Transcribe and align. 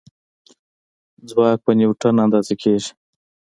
ځواک 1.29 1.57
په 1.65 1.71
نیوټن 1.77 2.15
اندازه 2.25 2.53
کېږي. 2.61 2.91